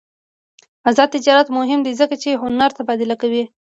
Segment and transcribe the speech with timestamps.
[0.89, 3.43] آزاد تجارت مهم دی ځکه چې هنر تبادله کوي.